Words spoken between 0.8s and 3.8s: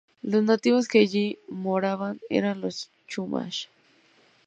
que allí moraban eran los "chumash".